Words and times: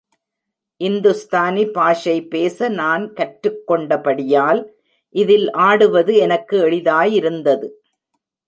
இந்துஸ்தானி 0.81 1.71
பாஷை 1.71 2.15
பேச 2.27 2.69
நான் 2.69 3.13
கற்றுக்கொண்டபடியால், 3.13 4.61
இதில் 5.15 5.51
ஆடுவது 5.51 6.15
எனக்கு 6.15 6.57
எளிதாயிருந்தது. 6.69 7.69